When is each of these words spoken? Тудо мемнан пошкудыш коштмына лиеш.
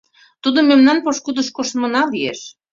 Тудо 0.43 0.59
мемнан 0.69 0.97
пошкудыш 1.05 1.47
коштмына 1.55 2.01
лиеш. 2.13 2.39